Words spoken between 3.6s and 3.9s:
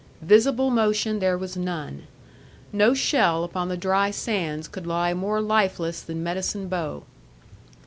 the